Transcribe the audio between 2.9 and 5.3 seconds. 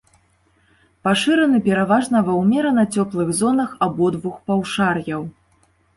цёплых зонах абодвух паўшар'яў.